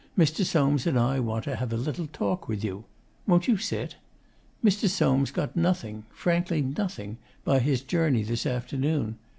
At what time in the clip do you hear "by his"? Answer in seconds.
7.43-7.81